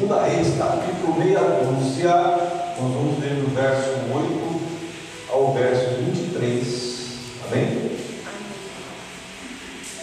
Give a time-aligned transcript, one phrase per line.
[0.00, 4.60] Segunda Reis, capítulo meia dúzia, nós vamos ler do verso 8
[5.30, 7.06] ao verso 23.
[7.44, 7.90] Amém?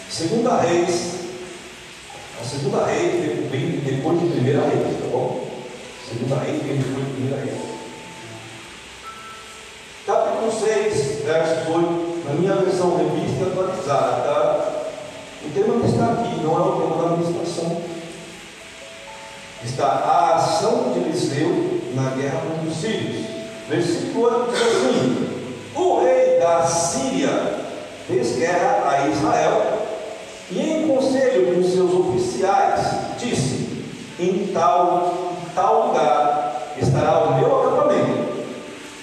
[0.08, 1.16] Segunda Reis,
[2.40, 5.48] a segunda Reis vem depois de primeira Reis, tá bom?
[6.08, 7.67] Segunda Reis vem depois de primeira Reis.
[19.78, 23.28] Está a ação de Eliseu na guerra contra os sírios.
[23.70, 25.30] Versículo 8 diz assim:
[25.76, 27.60] O rei da Síria
[28.08, 29.78] fez guerra a Israel
[30.50, 32.88] e, em conselho com seus oficiais,
[33.20, 33.84] disse:
[34.20, 38.38] Em tal, tal lugar estará o meu acampamento.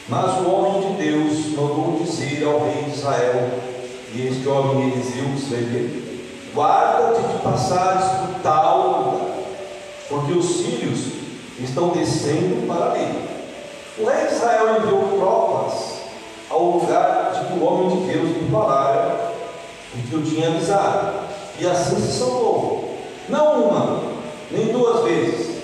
[0.08, 3.48] Mas o homem de Deus mandou dizer ao rei de Israel,
[4.12, 5.24] e este homem Eliseu
[6.52, 9.13] Guarda-te de passares por tal lugar
[10.14, 11.00] porque os sírios
[11.58, 13.18] estão descendo para ali.
[13.98, 16.02] O rei Israel enviou tropas
[16.48, 19.32] ao lugar de que o homem de Deus lhe falara
[19.96, 21.14] e que o tinha avisado,
[21.58, 22.96] e assim se salvou,
[23.28, 24.02] não uma,
[24.50, 25.54] nem duas vezes.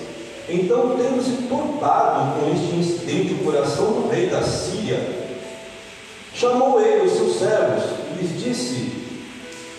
[0.49, 4.99] Então, tendo se turbado com este incidente o coração do rei da Síria,
[6.33, 8.91] chamou ele os seus servos e lhes disse: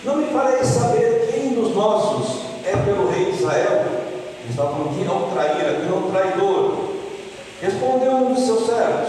[0.04, 4.01] Não me fareis saber quem dos nossos é pelo rei de Israel?
[4.42, 6.74] Ele estava falando que não traíra, que não traidor.
[7.60, 9.08] Respondeu um dos seus servos: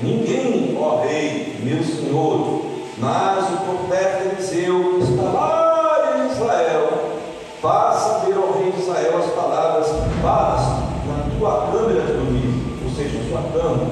[0.00, 2.62] Ninguém, ó rei, meu senhor,
[2.96, 7.18] mas o profeta Eliseu está lá em Israel.
[7.60, 12.54] Faça ver ao rei de Israel as palavras que na tua câmara de dormir,
[12.84, 13.90] ou seja, na sua cama,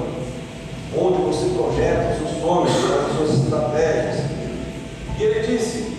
[0.96, 4.20] onde você projeta os seus sonhos, as suas estratégias.
[5.18, 5.96] E ele disse: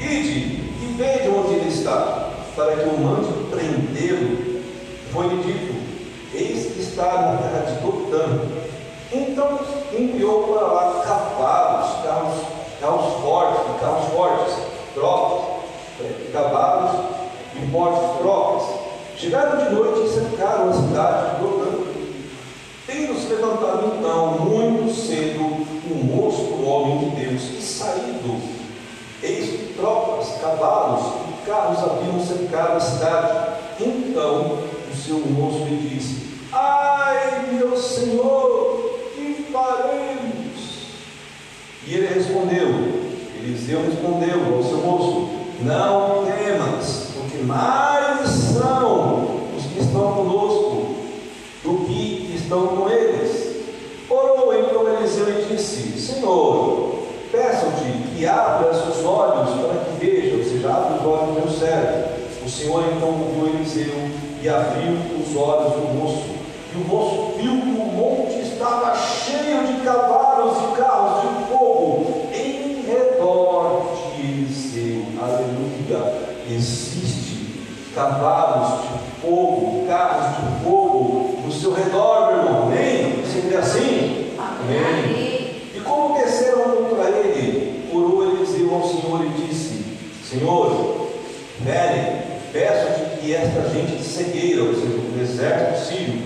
[0.00, 0.38] Ide
[0.80, 2.27] e veja onde ele está
[2.58, 4.60] para que o mande prendê-lo,
[5.12, 5.74] foi-lhe dito:
[6.34, 8.40] Eis que está na terra de Dotã.
[9.12, 9.60] Então
[9.96, 12.34] enviou para lá cavalos, carros,
[12.80, 14.54] carros fortes, carros fortes,
[14.92, 15.48] tropas,
[16.00, 17.00] é, cavalos
[17.54, 18.68] e fortes tropas.
[19.16, 21.78] Chegaram de noite e cercaram a cidade de Dotã.
[22.88, 25.44] Tendo-se levantado então muito cedo
[25.90, 28.36] um moço, homem de Deus, e saído,
[29.22, 33.58] eis tropas, cavalos carros haviam cercado a cidade.
[33.80, 34.58] Então
[34.92, 40.88] o seu moço lhe disse: Ai, meu senhor, que faremos?
[41.86, 42.68] E ele respondeu:
[43.36, 45.30] Eliseu respondeu ao seu moço:
[45.62, 50.94] Não temas, porque mais são os que estão conosco
[51.64, 53.56] do que estão com eles.
[54.10, 56.98] Orou então Eliseu e disse: Senhor,
[57.30, 61.50] peço-te que abra seus olhos para que veja, ou seja, abra os olhos do meu
[61.50, 62.08] servo.
[62.44, 63.94] O Senhor então mudou Eliseu
[64.42, 66.24] e abriu os olhos do moço.
[66.74, 72.26] E o moço viu que o monte estava cheio de cavalos e carros de fogo
[72.34, 75.04] em redor de Eliseu.
[75.22, 76.28] Aleluia!
[76.50, 77.60] Existe
[77.94, 82.62] cavalos de fogo, carros de fogo no seu redor, meu irmão.
[82.64, 83.22] Amém?
[83.24, 84.32] Sempre assim?
[84.36, 85.62] Amém.
[85.76, 89.84] E como desceram contra ele, orou Eliseu ao Senhor e disse:
[90.28, 91.06] Senhor,
[91.60, 96.22] velho, peço-te que esta gente de cegueira, ou seja, o exército sírio,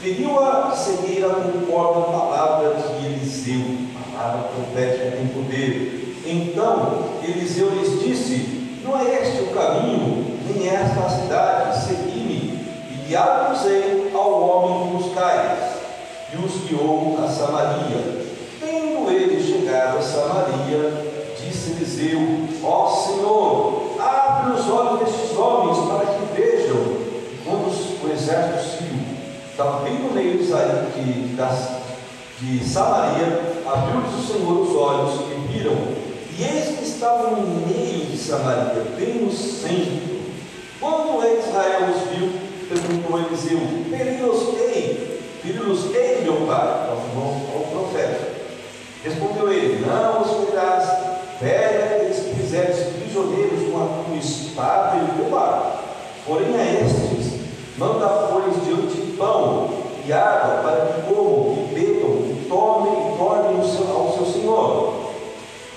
[0.00, 6.16] feriu a cegueira conforme a palavra de Eliseu, palavra profética tem poder.
[6.24, 12.58] Então Eliseu lhes disse: Não é este o caminho, nem esta a cidade, segui-me,
[12.90, 15.76] e guiar-vos-ei ao homem que buscais.
[16.32, 18.26] E os guiou a Samaria.
[18.58, 20.92] Tendo ele chegado a Samaria,
[21.38, 22.20] disse Eliseu:
[22.64, 27.06] Ó Senhor, abre os olhos destes homens para que vejam.
[27.44, 27.72] Quando o
[28.26, 29.16] exército sírio
[29.50, 31.36] estava bem no meio de, de,
[32.40, 35.76] de Samaria, abriu-lhes o Senhor os olhos e viram.
[36.36, 40.16] E eis que estavam no meio de Samaria, bem no centro.
[40.80, 42.32] Quando o rei de Israel os viu,
[42.68, 48.28] perguntou Eliseu: Feri-los-ei, feri-los-ei, meu pai, ao profeta.
[49.04, 50.84] Respondeu ele: Não os ferirás,
[51.40, 55.84] velha aqueles que fizeres prisioneiros com a espada e levar.
[56.26, 56.65] Porém, a estes,
[57.78, 59.70] manda, pois, diante pão
[60.06, 65.06] e água para que comam e bebam e tomem e tornem ao seu senhor.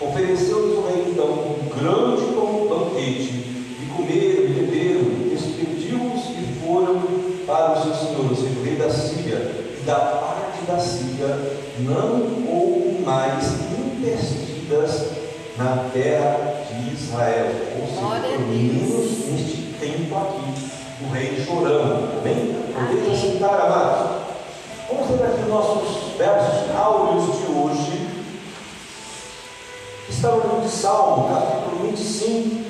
[0.02, 2.30] Ofereceu-lhes o rei, então, um grande
[2.70, 3.34] banquete,
[3.82, 7.02] e comeram e beberam, despediu-os e foram
[7.46, 9.36] para o seu senhor, ou seja, o rei da Síria,
[9.78, 11.36] e da parte da Síria
[11.80, 13.46] não houve mais
[13.90, 15.08] investidas
[15.58, 17.52] na terra de Israel.
[17.82, 20.70] Ou seja, pelo menos neste tempo aqui,
[21.02, 22.20] o rei chorando.
[22.20, 22.56] Amém?
[22.74, 24.20] Podemos aceitar, amados?
[25.50, 28.08] Nossos versos áureos de hoje.
[30.08, 32.66] Está no livro de Salmo, capítulo 25,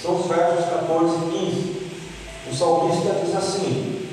[0.00, 2.50] são os versos 14 e 15.
[2.50, 4.08] O salmista diz assim: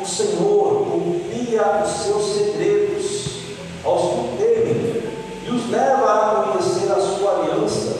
[0.00, 3.30] O Senhor confia os seus segredos
[3.84, 5.02] aos que temem
[5.44, 7.96] e os leva a conhecer a sua aliança.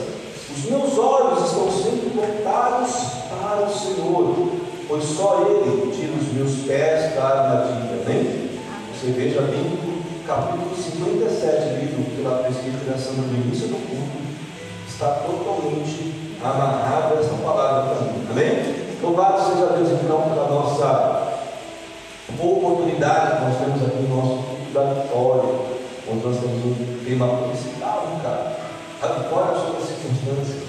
[0.57, 2.93] Os meus olhos estão sempre voltados
[3.31, 4.51] para o Senhor,
[4.87, 8.01] pois só Ele tira os meus pés da armadilha.
[8.07, 8.45] Amém?
[9.05, 9.79] Você veja bem
[10.27, 14.17] capítulo 57, lido pela presbítera Sandra no início do culto,
[14.89, 18.27] está totalmente amarrado essa palavra para mim.
[18.31, 18.97] Amém?
[19.03, 21.37] Louvado seja Deus então pela nossa
[22.41, 25.53] oportunidade que nós temos aqui no nosso culto da vitória,
[26.11, 28.57] onde nós temos um tema publicitário, cara.
[29.03, 30.65] A vitória sobre as circunstâncias.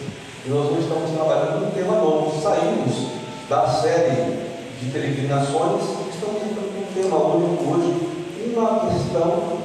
[0.45, 2.35] E nós hoje estamos trabalhando um tema novo.
[2.43, 3.15] Saímos
[3.47, 4.43] da série
[4.81, 8.14] de peregrinações, estamos entrando com um tema hoje, hoje,
[8.59, 9.57] uma questão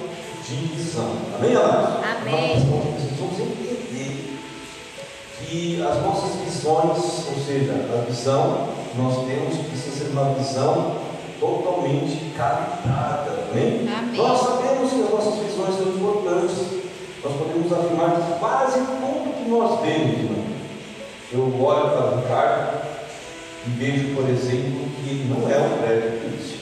[0.47, 1.13] de visão.
[1.37, 2.05] Amém, amados?
[2.05, 2.55] Amém.
[2.55, 2.83] Visão.
[3.19, 4.39] Vamos entender
[5.39, 10.97] que as nossas visões, ou seja, a visão que nós temos precisa ser uma visão
[11.39, 13.47] totalmente calibrada.
[13.51, 13.89] Amém?
[13.97, 14.17] Amém.
[14.17, 16.81] Nós sabemos que as nossas visões são importantes.
[17.23, 20.45] Nós podemos afirmar que quase tudo que nós vemos, irmão.
[21.33, 22.81] Eu olho para o Ricardo
[23.67, 26.60] e vejo, por exemplo, que ele não é um prédio político.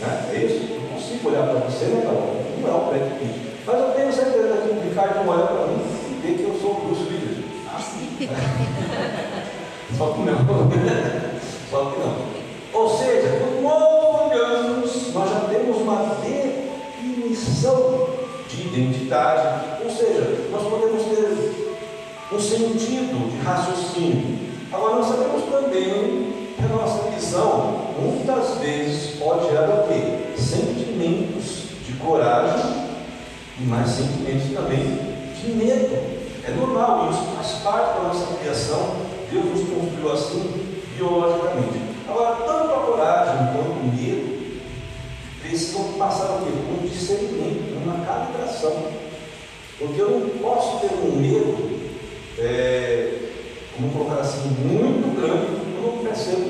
[0.00, 0.30] Né?
[0.32, 0.74] É isso?
[0.74, 2.44] Eu consigo olhar para você, né, Carol?
[2.60, 3.46] Não é um prédio político.
[3.66, 6.54] Mas eu tenho certeza que o Ricardo não olha para mim e vê que eu
[6.60, 7.36] sou o Bruce Willis.
[9.96, 10.36] Só que não.
[11.70, 12.14] Só que não.
[12.72, 13.28] Ou seja,
[13.62, 13.96] quando
[14.26, 18.08] olhamos, nós já temos uma definição
[18.48, 19.82] de identidade.
[19.82, 21.76] Ou seja, nós podemos ter
[22.32, 24.38] um sentido de raciocínio.
[24.72, 30.40] Agora, nós sabemos também que a nossa visão, muitas vezes, pode gerar o quê?
[30.40, 32.86] Sentimentos de coragem
[33.60, 34.98] e mais sentimentos também
[35.40, 36.16] de medo.
[36.44, 38.96] É normal, isso faz parte da nossa criação.
[39.30, 41.80] Deus nos construiu assim biologicamente.
[42.08, 44.36] Agora, tanto a coragem quanto o medo
[45.42, 46.52] precisam passar o quê?
[46.70, 49.06] Um discernimento, uma calibração.
[49.78, 51.80] Porque eu não posso ter um medo,
[52.38, 53.12] é,
[53.78, 55.65] vamos colocar assim, muito grande,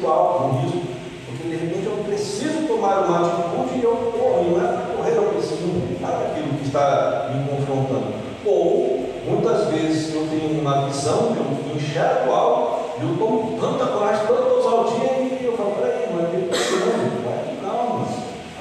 [0.06, 0.82] algo, um risco.
[1.26, 4.96] Porque de repente eu preciso tomar uma atitude e eu corro, e não é para
[4.96, 8.14] correr, eu preciso evitar aquilo que está me confrontando.
[8.44, 14.26] Ou, muitas vezes eu tenho uma visão, eu enxergo algo, e eu tomo tanta coragem,
[14.26, 18.06] tanta ousadia, e eu falo, peraí, é que não, vai calma.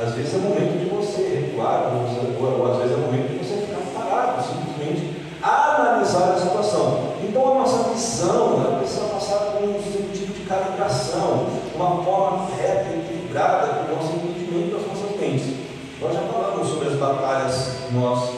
[0.01, 3.65] Às vezes é momento de você recuar, ou, ou, às vezes é momento de você
[3.65, 7.15] ficar parado, simplesmente analisar a situação.
[7.23, 12.91] Então a nossa visão ela precisa passar por um sentido de calibração, uma forma reta
[12.91, 15.55] e equilibrada do nosso entendimento das nossas mentes.
[15.99, 18.29] Nós já falamos sobre as batalhas que nós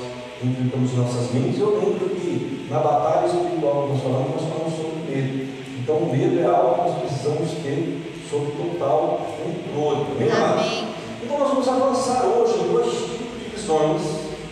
[0.41, 1.59] enfrentamos em nossas mentes.
[1.59, 5.53] Eu lembro que na batalha espiritual que nós falamos, nós falamos sobre medo.
[5.79, 10.05] Então o medo é algo que nós precisamos ter sob total controle.
[10.15, 10.31] Amém?
[10.31, 10.65] amados?
[10.65, 10.87] Amém.
[11.23, 14.01] Então nós vamos avançar hoje em dois tipos de visões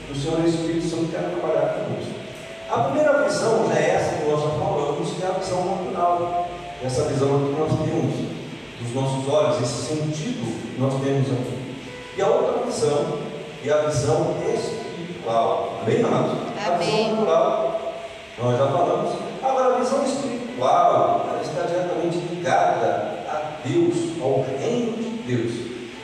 [0.08, 2.16] que o Senhor Espírito Santo quer trabalhar conosco.
[2.70, 6.50] A primeira visão é essa que nós já falamos, que é a visão natural.
[6.84, 8.36] Essa visão que nós temos
[8.80, 11.76] dos nossos olhos, esse sentido que nós temos aqui.
[12.18, 13.20] E a outra visão
[13.66, 15.80] é a visão espiritual.
[15.82, 16.32] Amém, amados?
[16.66, 17.82] A visão natural,
[18.42, 19.16] nós já falamos.
[19.42, 25.54] Agora, a visão espiritual, ela está diretamente ligada a Deus, ao reino de Deus.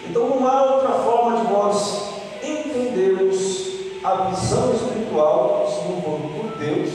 [0.09, 2.11] Então não há outra forma de nós
[2.43, 3.71] entendermos
[4.03, 6.89] a visão espiritual se não for por Deus,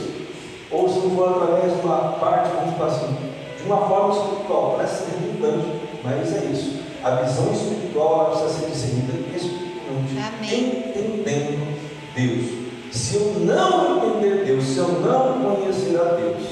[0.69, 3.26] ou se não for através de uma parte, vamos falar assim,
[3.67, 4.73] uma forma espiritual.
[4.77, 5.67] Parece ser redundante,
[6.03, 6.79] mas é isso.
[7.03, 11.77] A visão espiritual precisa ser discernida espiritualmente, entendendo
[12.15, 12.67] Deus.
[12.91, 16.43] Se eu não entender Deus, se eu não conhecer a Deus,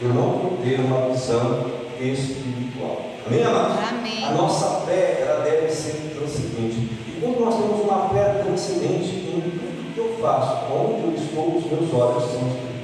[0.00, 1.66] eu não vou ter uma visão
[2.00, 3.02] espiritual.
[3.26, 3.76] Amém, amados?
[3.88, 4.24] Amém.
[4.24, 6.76] A nossa fé ela deve ser transcendente.
[7.08, 11.56] E quando nós temos uma fé transcendente em tudo que eu faço, onde eu estou,
[11.56, 12.75] os meus olhos são espirituais.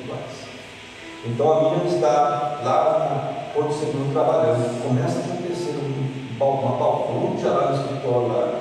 [1.25, 6.03] Então a Miriam está lá na Porto Seguro trabalhando, começa a acontecer um
[6.45, 8.53] uma balbúrdia lá no escritório lá.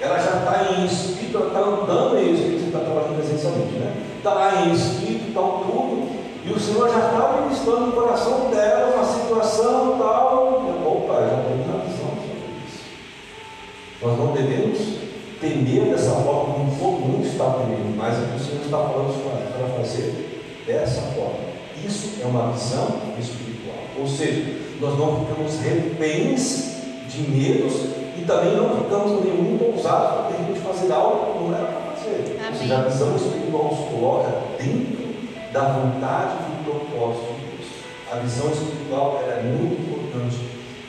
[0.00, 3.96] Ela já está em espírito, ela está andando em espírito, está trabalhando presencialmente, né?
[4.18, 6.16] Está lá em espírito, tal, tudo.
[6.44, 10.62] E o Senhor já está ministrando no coração dela uma situação tal.
[10.86, 12.84] Opa, já tem uma visão sobre isso.
[14.00, 14.78] Nós não devemos
[15.40, 20.64] temer dessa forma como todo mundo está temendo, mas o Senhor está falando para fazer
[20.66, 21.45] dessa forma.
[21.84, 23.76] Isso é uma visão espiritual.
[23.98, 24.44] Ou seja,
[24.80, 26.76] nós não ficamos reféns
[27.08, 27.74] de medos
[28.18, 31.96] e também não ficamos nenhum ousados para de repente fazer algo que não era para
[31.96, 32.36] fazer.
[32.38, 32.52] Amém.
[32.52, 35.06] Ou seja, a visão espiritual nos coloca dentro
[35.52, 37.68] da vontade e do propósito de Deus.
[38.12, 40.36] A visão espiritual é muito importante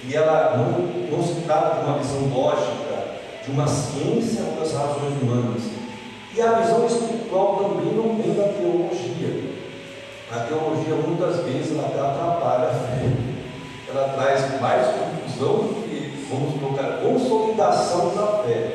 [0.07, 4.73] e ela não, não se trata de uma visão lógica, de uma ciência ou das
[4.73, 5.63] razões humanas.
[6.35, 9.46] E a visão espiritual também não vem da teologia.
[10.31, 13.09] A teologia muitas vezes ela atrapalha a fé.
[13.89, 18.71] Ela traz mais confusão do que, vamos colocar, consolidação da fé.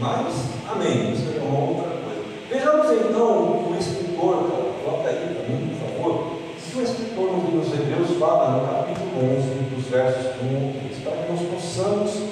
[0.00, 0.34] Mas,
[0.70, 2.24] amém, isso é uma outra coisa.
[2.50, 4.50] Vejamos então o escritor,
[4.82, 6.34] coloca aí para mim, por favor,
[6.74, 11.16] que o escritor no livro dos Hebreus fala no capítulo 11, dos versos 1 para
[11.18, 12.22] que nós possamos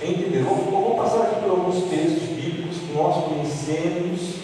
[0.00, 0.44] entender.
[0.44, 4.36] Vou, vou passar aqui por alguns textos bíblicos que nós conhecemos.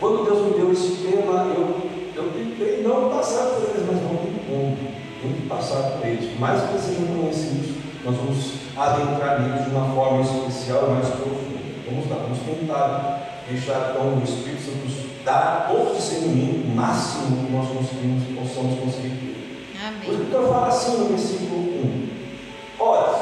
[0.00, 1.74] Quando Deus me deu esse tema, eu
[2.18, 4.76] eu tentei não passar por eles, mas não tem como.
[5.22, 6.30] Tem que passar por eles.
[6.32, 10.90] Por mais que eles sejam conhecidos, nós vamos adentrar neles de uma forma especial e
[10.94, 11.58] mais profunda.
[11.86, 17.46] Vamos lá, vamos tentar deixar então o Espírito Santo nos dar todo o discernimento máximo
[17.46, 19.78] que nós conseguimos, possamos conseguir ter.
[19.86, 20.08] Amém.
[20.08, 22.08] O Escritor fala assim no versículo 1.
[22.80, 23.14] Ora,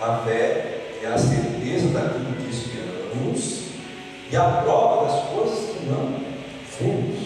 [0.00, 3.62] a fé é a certeza daquilo que esperamos
[4.30, 6.14] e a prova das coisas que não
[6.78, 7.21] vemos.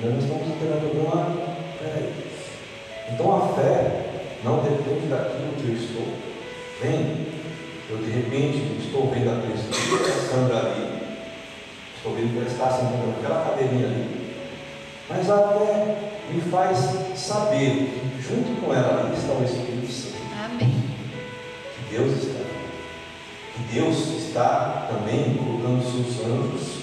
[0.00, 1.52] Nós estamos esperando alguma.
[1.78, 2.12] Peraí.
[3.12, 4.02] Então a fé
[4.42, 6.06] não depende daquilo que eu estou
[6.80, 7.32] vendo.
[7.90, 11.02] Eu de repente estou vendo a pessoa Sandra ali,
[11.96, 14.32] estou vendo que ela está sentando naquela cadeirinha ali.
[15.10, 15.98] Mas a fé
[16.30, 16.78] me faz
[17.14, 20.22] saber que junto com ela ali está o Espírito Santo.
[20.42, 20.82] Amém.
[21.76, 22.44] Que Deus está
[23.54, 26.81] Que Deus está também colocando seus anjos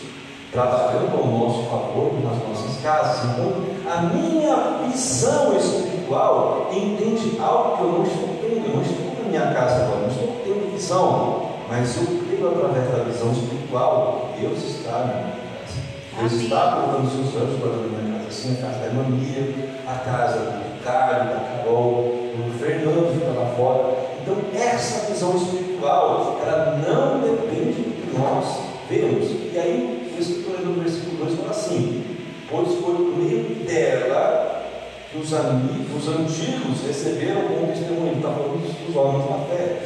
[0.51, 3.32] trabalhando ao nosso favor nas nossas casas.
[3.32, 3.53] Então,
[3.91, 8.65] a minha visão espiritual entende algo que eu não estou tendo.
[8.68, 11.50] Eu não estou na minha casa agora, não estou tendo visão.
[11.70, 15.79] Mas eu creio através da visão espiritual, Deus está na minha casa.
[16.18, 16.44] Deus Amém.
[16.44, 20.39] está colocando seus anjos para na minha casa, assim, a casa da Emania, a casa
[20.39, 24.10] do Ricardo, da Carol, do Fernando que está lá fora.
[24.22, 29.53] Então, essa visão espiritual, ela não depende do que nós vemos.
[29.53, 32.04] E aí, o escritor no versículo 2 fala assim:
[32.50, 34.66] Pois foi por meio dela
[35.12, 38.18] que os amigos, os antigos receberam bom testemunho.
[38.18, 39.82] Está falando dos homens da fé.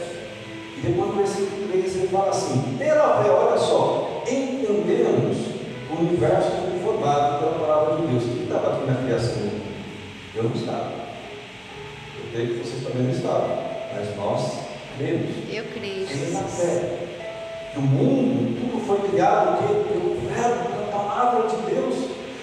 [0.78, 5.54] E depois no versículo 3 ele fala assim: Pela fé, olha só, entendemos
[5.92, 8.24] o universo foi formado pela palavra de Deus.
[8.24, 9.50] Quem estava aqui na criação?
[10.36, 10.92] Eu não estava.
[12.18, 13.74] Eu creio que vocês também não estavam.
[13.94, 14.54] Mas nós
[14.98, 15.30] cremos.
[15.52, 16.08] Eu creio.
[16.08, 17.03] Pela fé.
[17.74, 21.96] Que o mundo, tudo foi criado pelo verbo, pela palavra de Deus.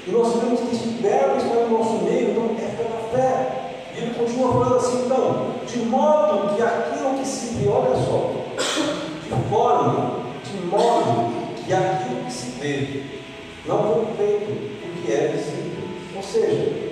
[0.06, 3.60] E nós sabemos que esse verbo está no nosso meio, então é pela fé.
[3.94, 8.32] E ele continua falando assim, então, de modo que aquilo que se vê, olha só,
[9.22, 11.32] de forma, de modo
[11.64, 13.02] que aquilo que se vê
[13.66, 15.84] não foi feito o que é visível.
[16.16, 16.90] Ou seja,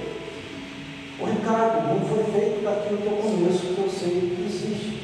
[1.18, 5.02] o Ricardo não foi feito daquilo que eu conheço, que eu sei que existe.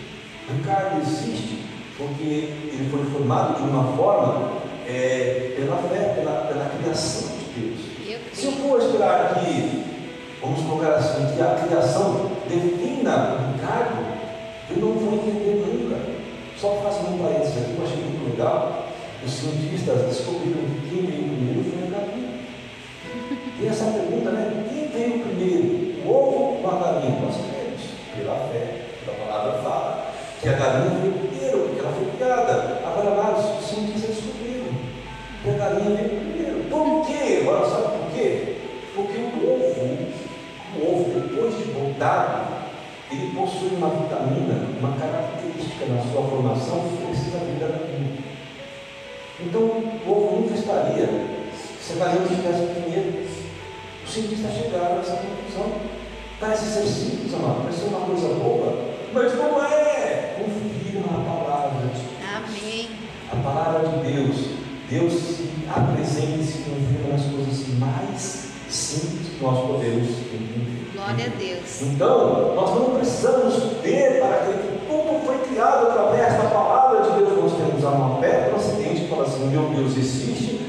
[0.49, 1.54] O Ricardo existe
[1.97, 4.53] porque ele foi formado de uma forma
[4.87, 7.95] é, pela fé, pela, pela criação de Deus.
[8.33, 9.85] Se eu for esperar que,
[10.43, 14.05] vamos colocar assim, que a criação defina o Ricardo,
[14.71, 15.97] eu não vou entender nunca.
[16.59, 18.89] Só faço um parênteses aqui, eu achei muito legal.
[19.25, 22.35] Os cientistas descobriram que quem veio primeiro foi a galinha.
[23.59, 24.65] Tem essa pergunta, né?
[24.69, 25.95] Quem veio primeiro?
[26.05, 27.21] O ovo ou a galinha?
[27.21, 27.81] Nós sabemos,
[28.17, 32.81] pela fé, pela palavra fala, que a galinha veio primeiro, porque ela foi criada.
[32.85, 34.25] Agora lá, os cientistas
[35.45, 36.65] e a galinha veio primeiro.
[36.71, 37.41] Por quê?
[37.43, 38.57] Agora sabe por quê?
[38.95, 40.09] Porque o ovo,
[40.77, 42.65] o ovo, depois de montado,
[43.11, 48.19] ele possui uma vitamina, uma característica na sua formação que precisa vir da galinha.
[49.39, 51.09] Então o ovo nunca estaria
[51.79, 53.27] se a galinha estivesse primeiro.
[54.03, 55.73] Os cientistas chegaram a essa conclusão.
[56.41, 60.37] Parece ser simples, amado, parece ser uma coisa boa, mas não é.
[60.39, 62.05] Confia na palavra de Deus.
[62.35, 62.89] Amém.
[63.33, 69.43] A palavra de Deus Deus se apresenta e se confirma nas coisas mais simples que
[69.43, 70.91] nós podemos entender.
[70.93, 71.83] Glória a Deus.
[71.83, 77.43] Então, nós não precisamos ver para que tudo foi criado através da palavra de Deus.
[77.43, 80.61] Nós temos uma fé procedente que fala assim: meu Deus existe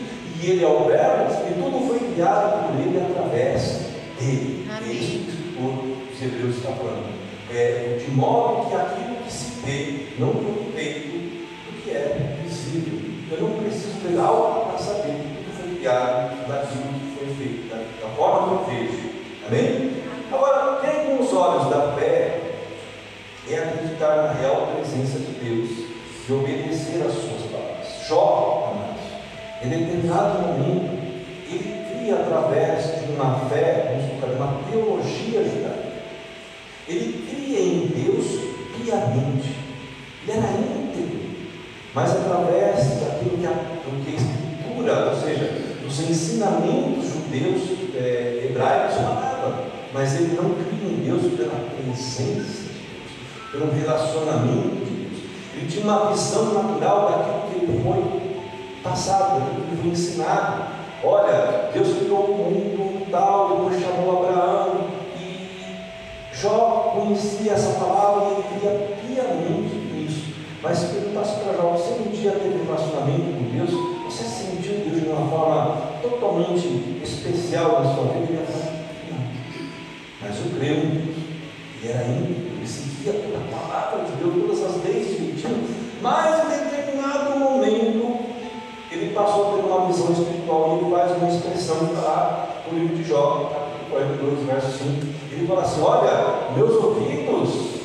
[0.41, 3.79] e Ele é o Verbo, e tudo foi criado por Ele através
[4.19, 4.67] dele.
[4.69, 4.89] Amém.
[4.89, 7.24] É isso que o os Hebreus está falando.
[7.51, 10.33] É, de modo que aquilo que se vê não
[10.73, 12.99] feito do que é visível.
[13.31, 17.69] Eu não preciso ver algo para saber que tudo foi criado daquilo que foi feito,
[17.69, 19.09] da, da forma que eu vejo.
[19.47, 20.03] Amém?
[20.31, 22.41] Agora, ter com os olhos da fé
[23.49, 25.69] é acreditar na presença de Deus,
[26.25, 28.07] de obedecer às suas palavras.
[28.07, 29.03] Jó, amados,
[29.63, 30.84] em determinado momento,
[51.95, 52.47] Deus,
[53.51, 55.23] pelo relacionamento de Deus.
[55.53, 60.63] Ele tinha uma visão natural daquilo que ele foi passado, daquilo que ele foi ensinado.
[61.03, 64.87] Olha, Deus criou o mundo tal, depois chamou Abraão,
[65.19, 65.67] e
[66.33, 70.33] Jó conhecia essa palavra e ele cria piamente nisso.
[70.61, 73.69] Mas se perguntasse para Jó, você um dia teve relacionamento com Deus?
[74.05, 78.43] Você sentiu Deus de uma forma totalmente especial na sua vida?
[80.21, 81.14] Mas eu creio
[81.87, 85.67] era íntegro, ele seguia a palavra de Deus, todas as leis direitinho.
[86.01, 88.19] Mas em determinado momento,
[88.91, 92.95] ele passou a ter uma visão espiritual e ele faz uma expressão lá no livro
[92.95, 94.89] de Jó, capítulo 42, verso 5.
[95.31, 97.75] Ele fala assim: Olha, meus ouvidos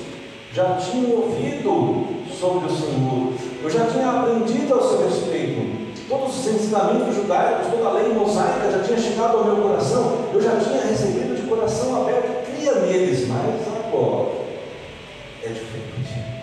[0.52, 5.90] já tinham ouvido sobre o Senhor, eu já tinha aprendido ao seu respeito.
[6.08, 10.42] Todos os ensinamentos judaicos, toda a lei mosaica já tinha chegado ao meu coração, eu
[10.42, 14.30] já tinha recebido de coração aberto, cria neles, mas agora
[15.42, 16.40] é diferente.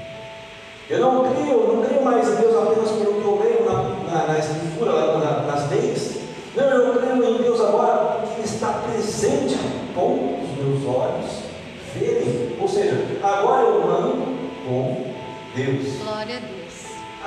[0.89, 4.27] Eu não crio, não crio mais em Deus apenas pelo que eu leio na, na,
[4.27, 6.17] na escritura, na, nas leis.
[6.55, 11.47] Não, eu creio em Deus agora porque Ele está presente a ponto dos meus olhos
[11.93, 12.57] verem.
[12.59, 14.25] Ou seja, agora eu ando
[14.65, 15.13] com
[15.55, 15.97] Deus.
[16.03, 16.57] Glória a Deus.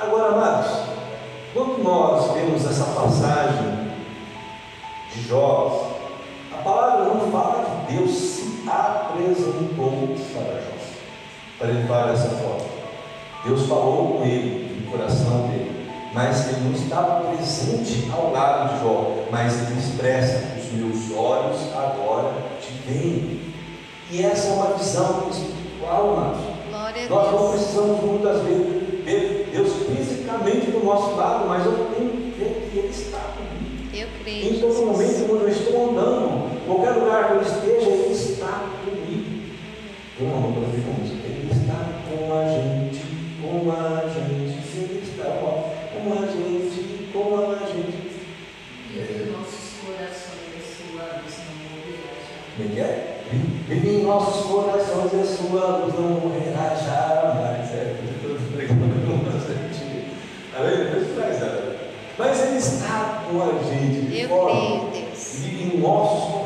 [0.01, 0.71] Agora, amados,
[1.53, 3.91] quando nós vemos essa passagem
[5.13, 6.00] de Jó,
[6.63, 10.71] palavra não fala que Deus se apresentou para Jó,
[11.57, 12.71] para ele falar dessa forma.
[13.45, 18.83] Deus falou com ele, no coração dele, mas ele não estava presente ao lado de
[18.83, 23.41] Jó, mas ele expressa: os meus olhos agora te veem.
[24.11, 26.51] E essa é uma visão espiritual, amados.
[27.09, 32.39] Nós não precisamos muitas vezes ver Deus fisicamente do nosso lado, mas eu tenho que
[32.39, 33.89] ver que Ele está comigo.
[33.93, 34.53] Eu creio.
[34.53, 36.30] Em todo momento, quando eu estou andando,
[36.71, 39.41] qualquer lugar que eu esteja, Ele está comigo.
[40.21, 41.15] Isso.
[41.25, 43.01] Ele está com a gente,
[43.41, 44.77] com a gente.
[44.77, 48.11] Ele está ó, com a gente, com a gente.
[48.93, 52.37] E nossos corações e sua luz não morrerá já.
[52.55, 53.17] Como é que é?
[53.67, 57.71] Vive em nossos corações e a sua luz não morrerá jamais.
[57.71, 59.79] É, eu estou pregando com bastante.
[60.57, 60.91] Amém?
[60.91, 61.61] Deus traz ela.
[62.17, 65.35] Mas Ele está com a gente de Eu creio, Deus.
[65.39, 66.40] vive em nossos corações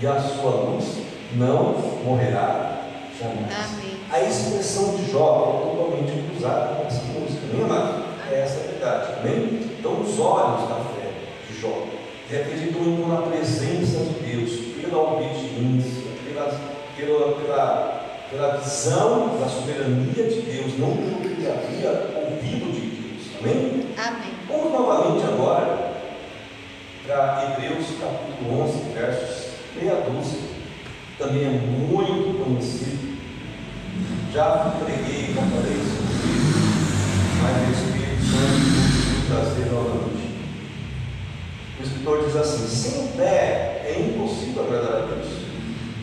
[0.00, 0.98] e a sua luz
[1.34, 2.82] não morrerá
[3.18, 3.52] jamais.
[3.72, 3.96] Amém.
[4.10, 8.04] A expressão de Jó é totalmente cruzada com essa música, não é, amado?
[8.30, 9.60] É essa a verdade, amém?
[9.78, 11.10] Então, os olhos da fé
[11.48, 11.86] de Jó,
[12.28, 16.60] ele acreditou então na presença de Deus, pela obediência, pela,
[16.96, 22.80] pela, pela, pela visão da soberania de Deus, não pelo que ele havia ouvido de
[22.80, 23.86] Deus, amém?
[23.96, 24.32] Amém.
[24.48, 25.91] Vamos novamente agora
[27.12, 30.40] Hebreus capítulo 11, versos meia dúzia,
[31.18, 33.18] também é muito conhecido.
[34.32, 36.72] Já preguei, já falei sobre isso,
[37.42, 40.32] mas o Espírito Santo trazer novamente.
[41.78, 45.28] O escritor diz assim: sem fé é impossível agradar a Deus,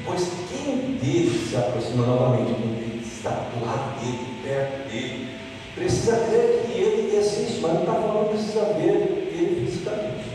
[0.06, 5.30] pois quem dele se aproxima novamente, quem está do lado dele, perto dele,
[5.74, 10.29] precisa crer que ele existe, mas não está falando precisa ver ele fisicamente.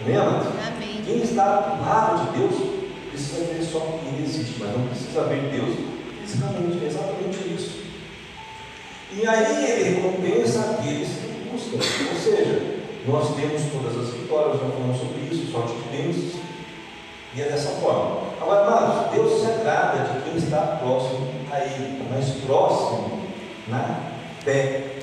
[0.00, 0.48] Amém, amados?
[0.66, 1.02] Amém.
[1.04, 5.24] Quem está do lado de Deus precisa ver só que ele existe, mas não precisa
[5.24, 5.76] ver Deus
[6.20, 6.84] fisicamente.
[6.84, 7.82] É exatamente isso.
[9.12, 11.76] E aí ele recompensa aqueles que buscam.
[11.76, 16.34] Ou seja, nós temos todas as vitórias, já falamos sobre isso, só adquirimos.
[17.34, 18.22] E é dessa forma.
[18.40, 23.22] Agora, amados, Deus se agrada de quem está próximo a Ele, mais próximo
[23.68, 24.00] na
[24.44, 24.98] fé,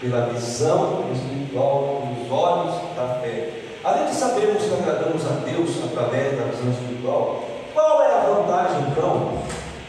[0.00, 3.50] pela visão espiritual, pelos olhos da fé.
[3.82, 8.90] Além de sabermos que agradamos a Deus através da visão espiritual, qual é a vantagem
[8.90, 9.38] então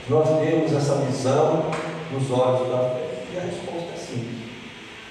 [0.06, 1.66] de nós termos essa visão
[2.10, 3.24] nos olhos da fé?
[3.34, 4.42] E a resposta é simples.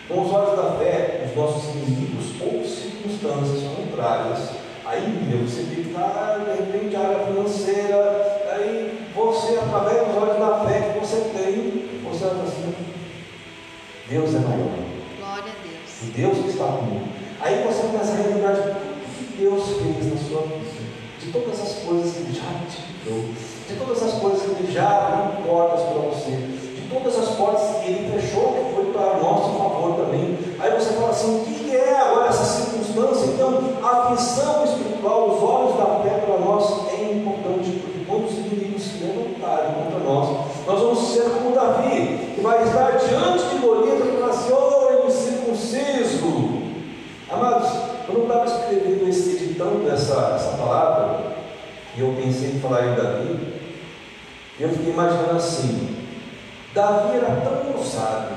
[0.09, 4.51] Com os olhos da fé, os nossos inimigos ou circunstâncias contrárias,
[4.87, 10.39] aí meu, você que está, de repente, a área financeira, aí você, através dos olhos
[10.39, 12.75] da fé que você tem, você vai assim,
[14.09, 14.73] Deus é maior.
[15.19, 16.03] Glória a Deus.
[16.03, 17.20] E Deus que está comigo.
[17.43, 20.61] Aí você começa a relembrar de tudo que Deus fez na sua vida,
[21.19, 23.33] de todas as coisas que Ele já te deu,
[23.67, 27.77] de todas as coisas que Ele já abriu portas para você, de todas as portas
[27.79, 30.39] que ele fechou, que foi para nosso favor também.
[30.59, 33.27] Aí você fala assim: o que é agora essa circunstância?
[33.27, 38.37] Então, a visão espiritual, os olhos da fé para nós é importante, porque quando os
[38.37, 40.29] inimigos se levantarem contra nós,
[40.67, 45.07] nós vamos ser como Davi, que vai estar diante de Golias e falar assim: oh,
[45.09, 46.61] incircunciso.
[47.31, 47.71] Amados,
[48.07, 49.09] quando eu estava escrevendo,
[49.61, 51.21] editando essa, essa palavra,
[51.97, 53.61] e eu pensei em falar em Davi,
[54.59, 55.97] eu fiquei imaginando assim:
[56.75, 58.29] Davi era tão ousado,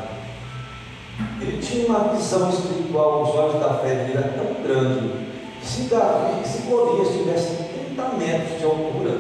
[1.40, 5.14] ele tinha uma visão espiritual, os olhos da fé dele eram tão grande,
[5.62, 7.64] se Davi, se Golias tivesse
[7.96, 9.12] 30 metros de altura,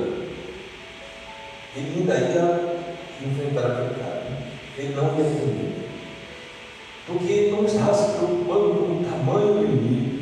[1.75, 2.79] ele ainda ia
[3.25, 4.23] enfrentar aquele cara.
[4.75, 5.85] Ele não ia ter
[7.05, 10.13] Porque ele não estava se preocupando com o tamanho do inimigo.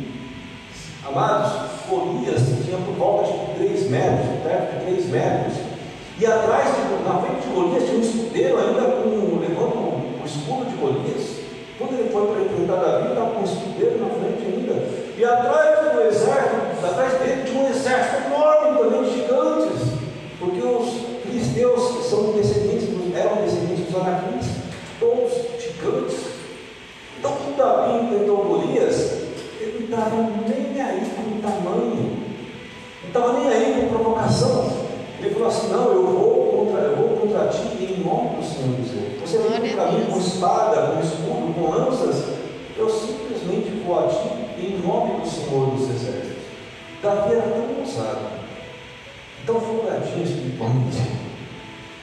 [1.04, 1.61] Amados,
[1.92, 5.54] Golias tinha por volta de 3 metros, perto de 3 metros.
[6.18, 10.70] E atrás, de, na frente de Golias, tinha um escudeiro ainda com, levando o escudo
[10.70, 11.42] de Golias.
[11.78, 14.74] Quando ele foi para enfrentar Davi, estava com um escudeiro na frente ainda.
[15.18, 19.92] E atrás do exército, atrás dele tinha um exército enorme também gigantes.
[20.40, 20.90] Porque os
[21.24, 24.48] filisteus são descendentes, eram descendentes dos anaquitas,
[25.00, 26.18] todos gigantes.
[27.20, 28.91] Então, quando Davi enfrentou Golias,
[29.92, 30.16] estava
[30.48, 32.18] nem aí com o tamanho,
[33.02, 34.72] não estava nem aí com provocação.
[35.20, 38.80] Ele falou assim: Não, eu vou contra, eu vou contra ti em nome do Senhor
[38.80, 39.30] Exércitos.
[39.30, 42.24] Você vem contra mim com espada, com escudo, com lanças.
[42.78, 46.42] Eu simplesmente vou a ti em nome do Senhor dos Exércitos.
[47.04, 48.20] Davi era tão ousado,
[49.46, 51.02] tão folgadinho espiritualmente,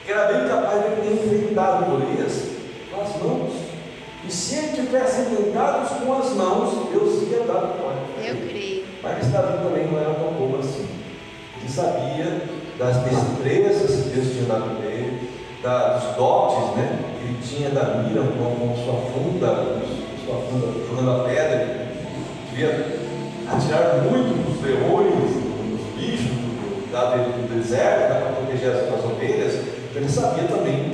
[0.05, 2.49] que era bem capaz de ter enfrentado Golias
[2.91, 3.53] com as mãos.
[4.27, 7.18] E se ele tivesse enfrentado com as mãos, Deus
[9.01, 10.87] Mas Davi também não era tão bobo assim.
[11.57, 12.41] Ele sabia
[12.77, 15.29] das destrezas que Deus tinha dado para ele,
[15.61, 19.81] da, dos dotes né, que ele tinha da mira com, sua funda,
[20.25, 21.87] sua funda, jogando a pedra,
[22.49, 22.99] devia
[23.51, 29.05] atirar muito dos leões, dos bichos do, da, do deserto né, para proteger as, as
[29.05, 29.53] ovelhas,
[29.89, 30.93] então ele sabia também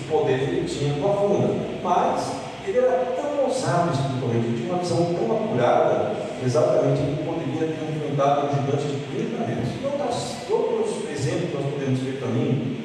[0.00, 1.54] o poder que ele tinha com a funda.
[1.82, 2.32] Mas
[2.66, 6.12] ele era tão ousado espiritualmente, ele tinha uma visão tão apurada,
[6.44, 9.68] exatamente ele poderia ter enfrentado um gigante de 30 metros.
[9.80, 12.76] E outros exemplo que nós podemos ver também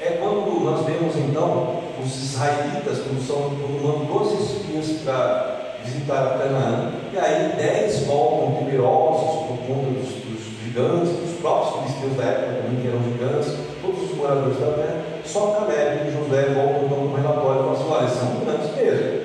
[0.00, 3.50] é quando nós vemos então os israelitas, quando, são,
[3.82, 10.64] mandam 12 espias para visitar Canaã, e aí 10 voltam temerosos por conta dos, dos
[10.64, 15.04] gigantes, dos próprios filisteus da época também, que eram gigantes, todos os moradores da terra,
[15.24, 18.76] só Caleb e José voltam então com o relatório e falam assim: olha, são grandes
[18.76, 19.20] mesmo,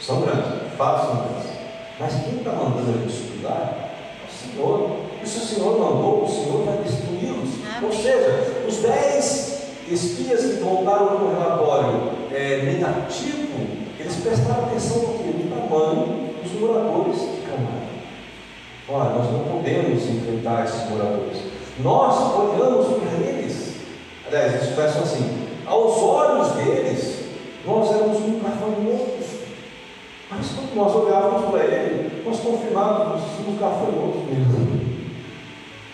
[0.00, 1.35] são grandes, grandes.
[1.98, 3.90] Mas quem está mandando gente estudar
[4.22, 4.90] é o Senhor.
[5.22, 7.50] E se o Senhor mandou, o Senhor vai destruí-los.
[7.82, 9.56] Ou seja, os dez
[9.88, 13.46] espias que voltaram com o relatório é, negativo,
[13.98, 15.24] eles prestaram atenção no, que?
[15.24, 17.86] no tamanho dos moradores de Canaã.
[18.88, 21.38] Olha, nós não podemos enfrentar esses moradores.
[21.82, 23.76] Nós olhamos para eles.
[24.26, 27.24] Aliás, eles começam assim: aos olhos deles,
[27.64, 29.15] nós éramos um gafanhotos.
[30.30, 34.86] Mas quando nós olhávamos para ele, nós confirmávamos que somos gafanhotos mesmo.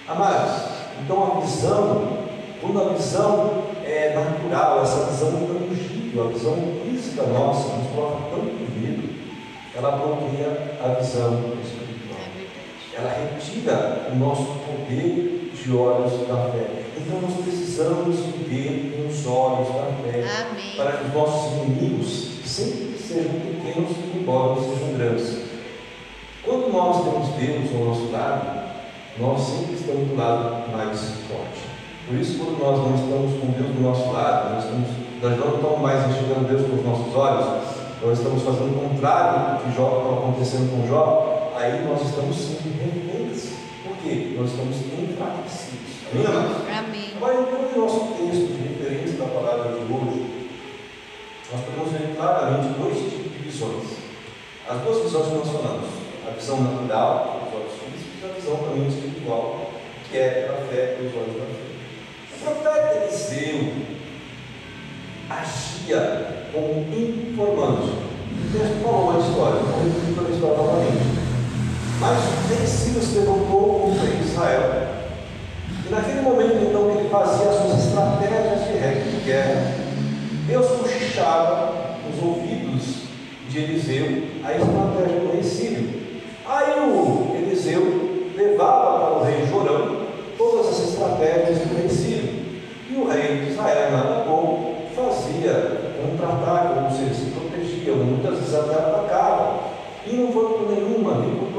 [0.08, 0.62] Amados,
[1.00, 2.18] então a visão,
[2.60, 8.80] quando a visão é natural, essa visão tangível, a visão física nossa, nos coloca tanto
[8.80, 9.08] medo,
[9.74, 12.20] ela bloqueia a visão espiritual.
[12.94, 16.82] É ela retira o nosso poder de olhos da fé.
[16.96, 18.16] Então nós precisamos
[18.48, 20.76] ver com os olhos da fé Amém.
[20.76, 25.42] para que os nossos inimigos sempre sejam pequenos, embora sejam grandes.
[26.44, 28.62] Quando nós temos Deus ao nosso lado,
[29.18, 30.98] nós sempre estamos do lado mais
[31.28, 31.62] forte.
[32.06, 34.88] Por isso, quando nós não estamos com Deus do nosso lado, nós, estamos,
[35.22, 37.46] nós não estamos mais enxergando Deus com os nossos olhos,
[38.02, 42.36] nós estamos fazendo o contrário do que Jó está acontecendo com Jó, aí nós estamos
[42.36, 43.61] sendo reféns.
[44.02, 44.34] Quê?
[44.36, 46.02] Nós estamos enfraquecidos.
[46.10, 46.26] Amém?
[46.76, 47.12] Amém.
[47.16, 50.50] Agora, então, no nosso texto de referência da palavra de hoje,
[51.52, 54.02] nós podemos ver claramente dois tipos de visões.
[54.68, 55.88] As duas visões que nós falamos:
[56.26, 57.42] a visão natural,
[58.24, 59.70] a visão também espiritual,
[60.10, 61.62] que é a fé dos olhos da fé.
[62.34, 63.72] O profeta Eliseu
[65.30, 67.86] agia como informante.
[67.86, 71.11] O texto falou a história, não vou repetir a história novamente.
[72.02, 72.18] Mas
[72.50, 74.88] nem Ciro se levantou contra Israel.
[75.86, 78.64] E naquele momento, então, que ele fazia as suas estratégias
[79.08, 79.74] de guerra,
[80.48, 83.02] Deus cochichava os ouvidos
[83.48, 86.02] de Eliseu a estratégia do rei Sírio.
[86.44, 89.98] Aí o Eliseu levava para o rei Jorão
[90.36, 92.42] todas as estratégias do rei Sírio.
[92.90, 98.54] E o rei de Israel, nada bom, fazia contra-ataque, ou seja, se protegia, muitas vezes
[98.56, 99.70] até atacava.
[100.04, 100.91] E não foi nenhum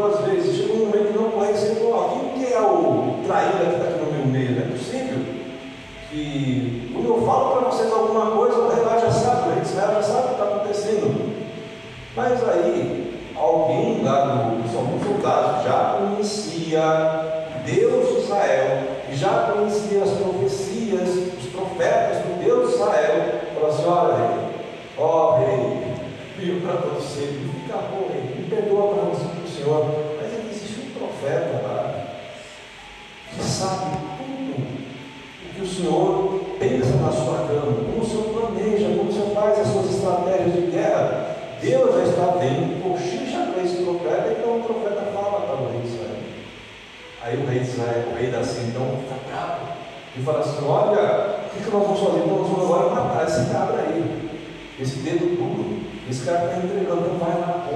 [0.03, 0.57] duas vezes.
[0.57, 2.19] Chega um momento que não vai ser igual.
[2.33, 4.51] Quem que é o traíra que está aqui no meu meio?
[4.51, 5.19] Não é possível
[6.09, 10.03] que quando eu falo para vocês alguma coisa, o Renato já sabe, o Israel já
[10.03, 11.33] sabe o que está acontecendo.
[12.15, 20.03] Mas aí, alguém lá do alguns soldados já conhecia Deus de Israel, e já conhecia
[20.03, 24.42] as profecias, os profetas do Deus de Israel, falou assim, olha,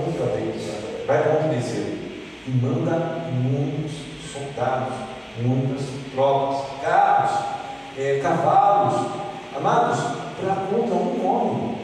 [0.04, 1.48] contra o rei de Israel, vai contra
[2.48, 3.92] e manda muitos
[4.32, 4.94] soldados,
[5.42, 7.46] muitas tropas, carros,
[7.98, 9.12] é, cavalos,
[9.56, 10.00] amados,
[10.40, 11.78] para contra um homem.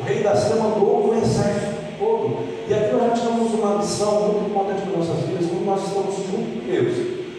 [0.00, 2.54] O rei da Síria mandou um exército todo.
[2.66, 6.16] E aqui nós já tivemos uma missão muito importante nas nossas vidas, quando nós estamos
[6.16, 6.94] junto com Deus,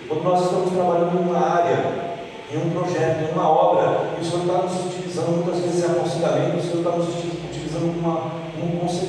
[0.07, 2.15] quando nós estamos trabalhando em uma área,
[2.53, 5.87] em um projeto, em uma obra, e o Senhor está nos utilizando, muitas vezes é
[5.87, 9.04] aconselhamento, o Senhor está nos utilizando como um conselheiro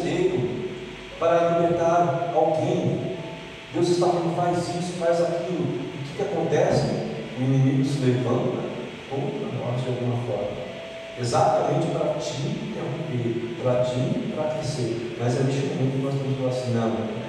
[1.19, 3.17] para libertar alguém.
[3.73, 5.67] Deus está falando, faz isso, faz aquilo.
[5.67, 6.87] E o que, que acontece?
[7.39, 8.63] O inimigo se levanta
[9.11, 10.67] contra nós de alguma forma.
[11.19, 15.17] Exatamente para te interromper, para te enfraquecer.
[15.19, 17.27] Mas é neste momento que nós estamos falando assim, não,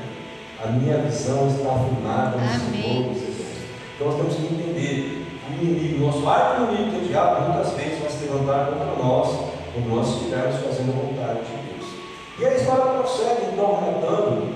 [0.64, 3.48] a minha visão está afirmada no Senhor dos Exércitos.
[3.96, 7.74] Então nós temos que entender o inimigo, nosso arco inimigo, que é o diabo, muitas
[7.74, 9.28] vezes vai se levantar contra nós,
[9.74, 11.67] quando nós estivermos fazendo a vontade de Deus.
[12.40, 14.54] E a história prossegue, então, relatando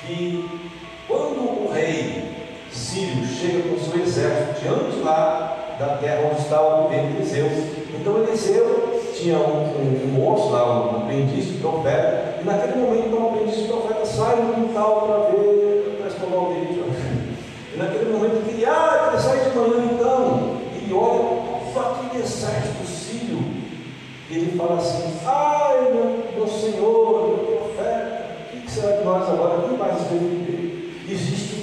[0.00, 0.70] que
[1.06, 2.30] quando o rei
[2.72, 7.50] Sírio chega com seu exército diante lá da terra onde estava vivendo Eliseu,
[7.98, 13.06] então Eliseu tinha um, um, um moço lá, um aprendiz de profeta, e naquele momento
[13.06, 16.90] então, o aprendiz de profeta sai no quintal para ver, para escovar o dedo.
[17.74, 21.40] E naquele momento ele, ah, ele sai de manhã então, e olha
[21.74, 23.38] todo aquele exército sírio,
[24.30, 26.19] ele fala assim, ai meu,
[28.80, 29.68] que, que será de nós agora?
[29.68, 31.04] Quem mais veio viver?
[31.08, 31.56] Existe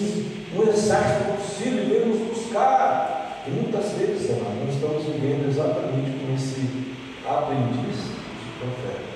[0.56, 3.44] um, um exército sírio, veio nos buscar.
[3.48, 6.96] E muitas vezes, irmão, nós estamos vivendo exatamente com esse
[7.28, 9.08] aprendiz de profeta.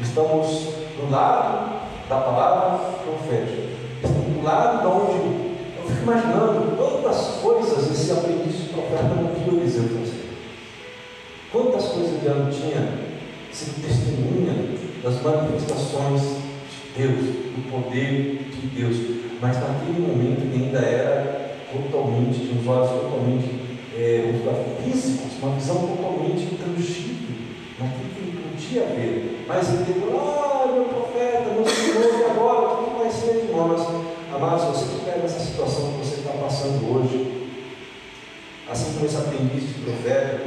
[0.00, 0.46] Estamos
[0.96, 3.68] do lado da palavra profética.
[4.02, 9.34] Estamos do lado de onde eu fico imaginando quantas coisas esse aprendiz de profeta não
[9.34, 10.22] viu Eliseu fazer.
[11.52, 13.12] Quantas coisas ele não tinha
[13.52, 16.41] sido testemunha das manifestações
[16.96, 17.20] Deus,
[17.54, 18.96] do poder de Deus.
[19.40, 23.62] Mas naquele momento ele ainda era totalmente, de uns olhos totalmente
[23.96, 24.32] é,
[24.84, 27.36] físicos, uma visão totalmente intangível,
[27.78, 29.44] naquilo que ele podia ver.
[29.48, 32.80] Mas ele teve, ah, meu profeta, meu Senhor, e agora?
[32.80, 33.86] O que vai ser de nós?
[34.34, 37.48] Amados, você que pega essa situação que você está passando hoje,
[38.70, 40.40] assim como esse aprendiz de profeta,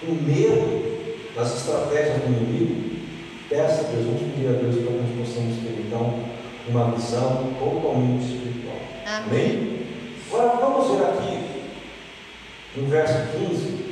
[0.00, 0.94] com medo
[1.34, 2.83] das estratégias do inimigo,
[3.54, 6.18] peça a Deus, vamos pedir a Deus para que nós possamos ter então
[6.68, 8.76] uma visão totalmente espiritual.
[9.06, 9.46] Amém.
[9.46, 9.86] Amém?
[10.28, 11.70] Agora vamos ver aqui
[12.76, 13.84] no verso 15.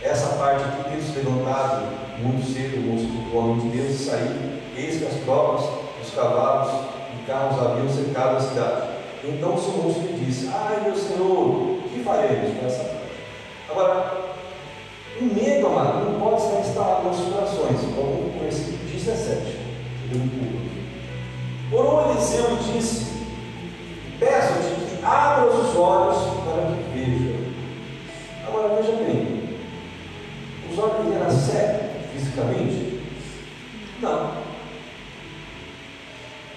[0.00, 1.82] Essa parte aqui, tendo se levantado
[2.22, 5.68] muito cedo, o moço do homem de Deus sair, eis que as tropas,
[6.02, 8.88] os cavalos e carros haviam cercado a cidade.
[9.22, 12.98] Então o seu moço disse: Ai meu senhor, o que faremos com essa parte?
[13.68, 14.27] Agora,
[15.20, 17.80] o medo, amado, não pode estar instalado nossos corações.
[17.96, 19.58] Vamos com esse 17.
[20.12, 23.06] Eu um pulo Eliseu disse:
[24.18, 27.34] Peço-te que abra os olhos para que veja.
[28.46, 29.58] Agora veja bem,
[30.70, 33.00] os olhos dele eram cegos fisicamente?
[34.00, 34.32] Não.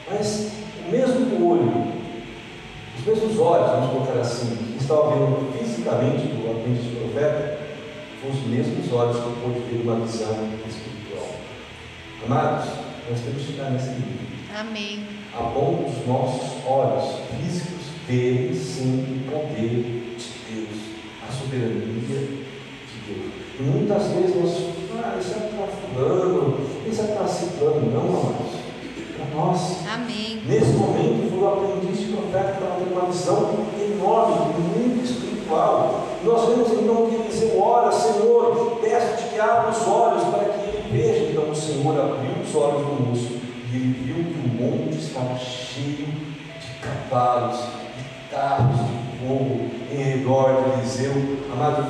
[0.09, 0.51] Mas
[0.87, 1.87] o mesmo olho,
[2.97, 7.59] os mesmos olhos, vamos colocar assim, que estavam vendo fisicamente do aprendiz de profeta,
[8.31, 11.29] os mesmos olhos que pôde ver uma visão espiritual.
[12.25, 12.69] Amados,
[13.09, 15.05] nós temos que chegar nesse nível Amém.
[15.33, 20.79] a ponto dos nossos olhos físicos verem sim o poder de Deus,
[21.27, 23.33] a soberania de Deus.
[23.59, 26.57] E muitas vezes nós, ah, isso é para fulano,
[26.89, 28.61] isso é para ciclano, não, amados.
[29.17, 30.41] Para nós, Amém.
[30.47, 36.07] nesse momento, foi o aprendiz de profeta que estava tendo uma visão enorme, muito espiritual.
[36.21, 37.20] E nós vemos então que
[37.53, 41.31] Ora, Senhor, peço-te que abra os olhos para que ele veja.
[41.31, 45.37] Então o Senhor abriu os olhos do moço e ele viu que o monte estava
[45.37, 51.11] cheio de cavalos, de carros de fogo em redor de Eliseu.
[51.51, 51.85] Amado,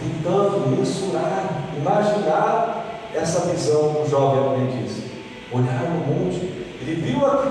[0.00, 5.04] tentando mensurar, imaginar essa visão do jovem aprendiz.
[5.52, 6.36] Olhar no monte,
[6.80, 7.48] ele viu aqui,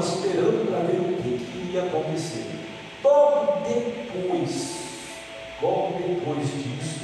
[0.00, 2.46] esperando para ver o que, que ia acontecer.
[3.02, 4.78] Logo depois,
[5.62, 7.00] logo depois disso,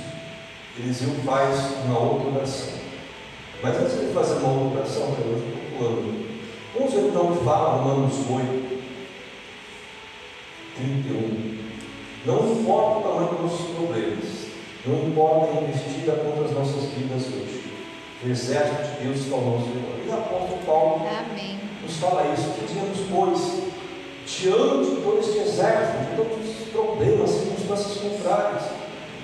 [0.79, 2.75] Eliseu faz uma outra oração.
[3.63, 6.27] Mas antes de fazer uma outra oração, eu estou pulando,
[6.75, 8.83] ver então o que fala Romanos 8,
[10.77, 11.67] 31.
[12.27, 14.47] Não importa o tamanho dos nossos problemas,
[14.85, 17.65] não importa a investida contra as nossas vidas hoje.
[18.25, 19.67] O exército de Deus está ao nosso.
[19.67, 21.66] E o apóstolo Paulo Amém.
[21.87, 23.63] Nos fala isso, que tínhamos, pois,
[24.27, 28.63] diante de todo este exército, de todos os problemas, circunstâncias contrárias.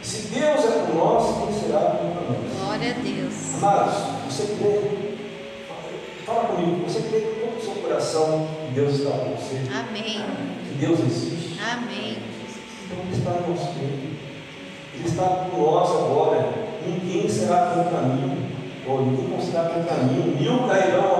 [0.01, 2.59] Se Deus é por nós, quem será contra nós?
[2.61, 3.55] Glória a Deus.
[3.57, 3.95] Amados,
[4.27, 5.13] você crê?
[6.25, 9.61] Fala comigo, você crê com todo o seu coração que Deus está com você?
[9.73, 10.25] Amém.
[10.69, 11.61] Que Deus existe?
[11.61, 12.19] Amém.
[12.87, 14.13] Então Ele está no nosso meio.
[14.95, 16.49] Ele está com nós agora.
[16.87, 18.53] Ninguém será contra mim.
[18.87, 20.37] Ou ninguém será contra mim.
[20.39, 21.12] Mil cairão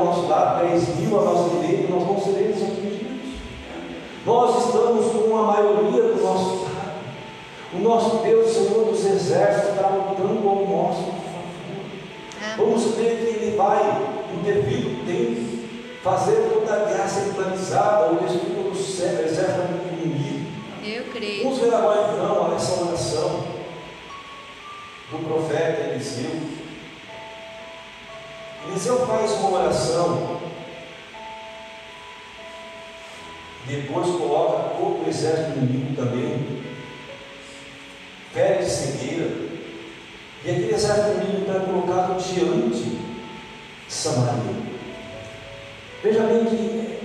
[0.63, 3.33] ao nosso lado, dez mil à nossa direita, nós não seremos atingidos.
[4.25, 6.73] Nós estamos com a maioria do nosso lado.
[7.75, 11.23] O nosso Deus, Senhor dos Exércitos, está lutando ao nosso favor.
[12.57, 13.83] Vamos crer que Ele vai,
[14.33, 15.63] no devido tempo,
[16.03, 20.47] fazer toda a graça implanizada, ou destruir todo o céu, exército do inimigo.
[20.85, 21.45] Eu creio.
[21.45, 23.45] Vamos ver agora então essa oração
[25.11, 26.41] do profeta Eliseu.
[28.69, 30.32] Eliseu faz uma oração,
[33.77, 36.63] depois coloca todo o exército inimigo também,
[38.33, 39.31] fere de cegueira,
[40.45, 44.73] e aquele exército inimigo está colocado diante de Samaria.
[46.03, 46.99] Veja bem que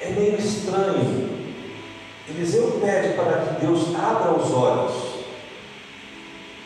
[0.00, 1.34] é meio estranho
[2.28, 4.92] Eliseu pede para que Deus abra os olhos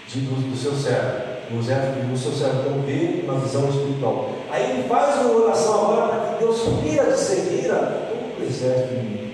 [0.06, 4.30] de, do, do seu servo, servo, do seu servo ver uma visão espiritual.
[4.50, 7.76] Aí ele faz uma oração agora para que Deus tira de cegueira
[8.08, 9.27] todo o exército inimigo.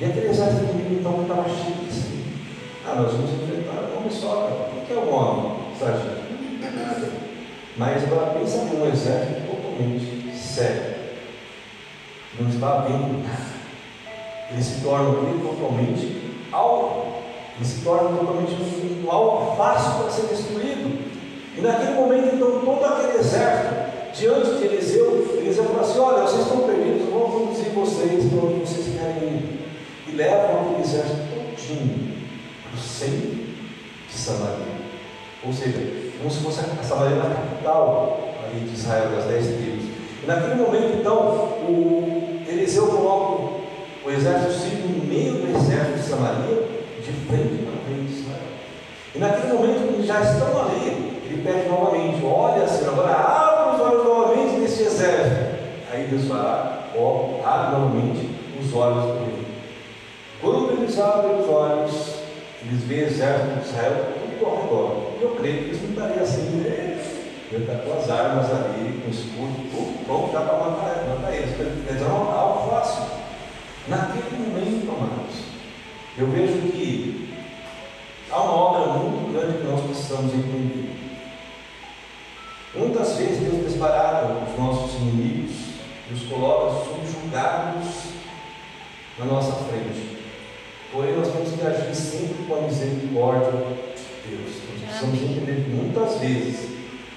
[0.00, 2.28] E aquele exército inimigo então estava cheio de cegueira.
[2.86, 4.70] Ah, nós vamos enfrentar um homem só.
[4.76, 5.52] O que é um homem?
[5.78, 6.22] Sargento?
[6.60, 7.08] Não é nada.
[7.76, 10.98] Mas agora pensa em um exército totalmente sério.
[12.38, 13.58] Não está vendo nada
[14.50, 17.06] ele se torna totalmente algo,
[17.56, 20.98] ele se torna totalmente um, algo fácil para ser destruído.
[21.56, 23.74] E naquele momento, então, todo aquele exército,
[24.14, 28.60] diante de Eliseu, Eliseu fala assim: Olha, vocês estão perdidos, vou conduzir vocês para onde
[28.60, 29.67] vocês querem ir.
[30.08, 32.16] E levam aquele exército todinho
[32.62, 33.44] para o centro
[34.08, 34.78] de Samaria.
[35.44, 35.78] Ou seja,
[36.18, 39.84] como se fosse a Samaria na capital ali de Israel, das dez tribos.
[40.22, 41.16] E naquele momento, então,
[41.68, 43.58] o Eliseu coloca
[44.04, 46.68] o exército sírio no meio do exército de Samaria,
[46.98, 48.48] de frente para frente de Israel.
[49.14, 53.80] E naquele momento, quando já estão ali, ele pede novamente: Olha, Senhor, agora abre os
[53.80, 55.58] olhos novamente desse exército.
[55.92, 56.38] Aí Deus vai,
[56.96, 58.28] ó, abre novamente
[58.60, 59.37] os olhos do
[60.40, 62.14] Quando eles abrem os olhos,
[62.62, 65.12] eles veem exército de Israel tudo ao redor.
[65.20, 66.62] Eu creio que eles não estariam assim,
[67.50, 71.34] ele está com as armas ali, com o escudo, tudo pronto já para matar, matar
[71.34, 71.50] eles.
[71.50, 73.04] Dizer, é algo fácil.
[73.88, 75.36] Naquele momento, amados,
[76.18, 77.34] eu vejo que
[78.30, 80.94] há uma obra muito grande que nós precisamos entender.
[82.74, 85.56] Muitas vezes Deus desbarata os nossos inimigos
[86.10, 87.88] e os coloca subjugados
[89.18, 90.17] na nossa frente.
[90.90, 94.54] Porém, nós temos que agir sempre com a misericórdia de Deus.
[94.70, 96.68] Nós precisamos entender que muitas vezes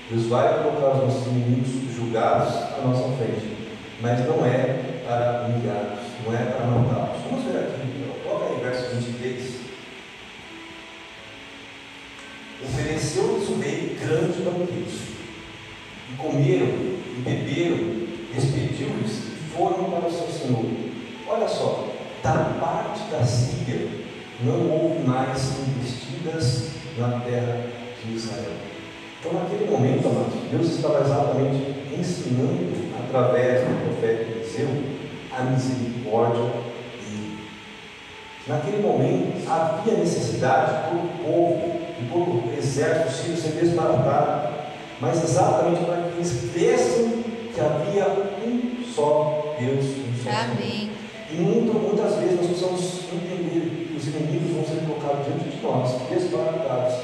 [0.09, 3.55] Deus vai colocar os nossos inimigos julgados à nossa frente,
[4.01, 7.21] mas não é para humilhá-los, não é para matá-los.
[7.29, 9.61] Vamos ver aqui, coloca aí verso 23.
[12.63, 15.11] Ofereceu-lhes o rei grande banquete,
[16.11, 20.65] e comeram, e beberam, despediu-lhes e foram para o seu senhor.
[21.27, 21.90] Olha só,
[22.23, 23.87] da parte da Síria
[24.43, 27.65] não houve mais investidas na terra
[28.03, 28.71] de Israel.
[29.19, 34.67] Então, naquele momento, amados, Deus estava exatamente ensinando, através do profeta Eliseu,
[35.31, 36.43] a misericórdia
[36.99, 37.37] dele.
[38.47, 41.57] Naquele momento, havia necessidade do povo,
[41.99, 44.53] do povo do exército sírio ser desbaratado,
[44.99, 48.07] mas exatamente para que eles cresçam que havia
[48.45, 50.29] um só Deus um só.
[50.29, 50.90] Amém.
[51.33, 52.81] E muito, muitas vezes nós precisamos
[53.13, 56.95] entender que os inimigos vão ser colocados diante de nós, desbaratados,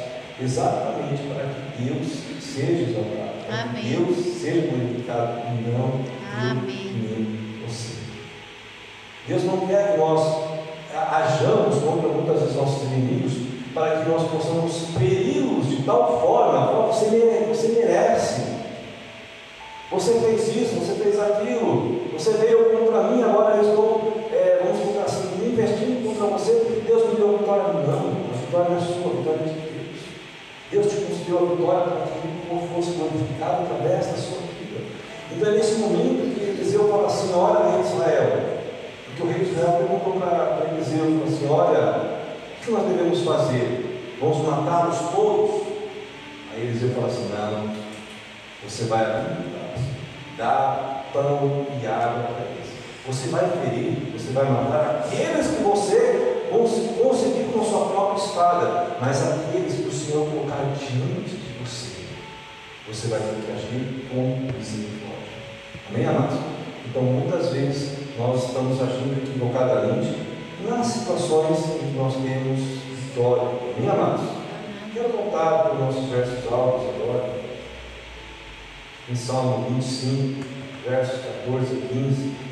[0.42, 2.08] exatamente para que Deus
[2.42, 3.88] seja exaltado, para que.
[3.88, 6.92] Deus seja glorificado e não eu Amém.
[6.94, 7.94] nem você.
[9.28, 10.22] Deus não quer que nós
[10.94, 13.34] a- ajamos contra muitas vezes nossos inimigos
[13.74, 18.42] para que nós possamos feri-los de tal forma, "Ó, você, você merece.
[19.92, 24.82] Você fez isso, você fez aquilo, você veio contra mim, agora eu estou, é, vamos
[24.82, 27.88] colocar assim, me investindo contra você, porque Deus me deu a vitória.
[27.88, 30.00] Não, a vitória é sua, a vitória de Deus.
[30.72, 34.84] Deus te concedeu a vitória para que Ele fosse glorificado através da sua vida.
[35.32, 38.58] Então é nesse momento que Eliseu fala assim: olha, rei de Israel.
[39.06, 42.20] Porque o rei de Israel perguntou para Eliseu, falou assim: olha,
[42.60, 44.18] o que nós devemos fazer?
[44.20, 45.68] Vamos matá-los todos?
[46.54, 47.74] Aí Eliseu fala assim: não,
[48.64, 49.58] você vai abrir
[50.38, 52.68] dá pão e água para eles.
[53.08, 58.98] Você vai ferir, você vai matar aqueles que você cons- conseguir com sua própria espada,
[59.02, 62.06] mas aqueles que o Senhor colocar diante de você,
[62.88, 65.38] você vai ter que agir com misericórdia.
[65.90, 66.38] Amém, amados?
[66.90, 70.16] Então, muitas vezes, nós estamos agindo equivocadamente
[70.68, 73.48] nas situações em que nós temos vitória.
[73.78, 74.22] Amém, amados?
[74.94, 77.30] Quero voltar para os nossos versos altos agora
[79.10, 80.44] em Salmo 25,
[80.88, 82.47] versos 14 e 15.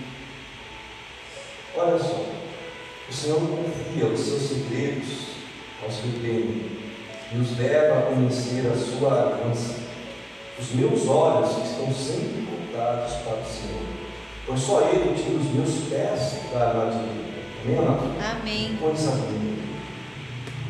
[3.10, 5.08] O Senhor confia os seus segredos
[5.84, 6.76] aos que o temem
[7.32, 9.76] e os leva a conhecer a sua aliança.
[10.58, 13.86] Os meus olhos estão sempre voltados para o Senhor,
[14.47, 17.26] pois só Ele tira os meus pés da armadilha.
[17.64, 18.39] Amém, amado?
[18.39, 18.78] Amém.
[18.80, 19.64] Coisa linda.